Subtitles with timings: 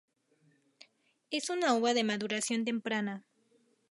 [1.29, 3.23] Es una uva de maduración temprana.